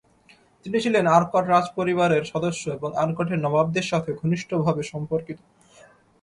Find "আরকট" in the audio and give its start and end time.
1.07-1.45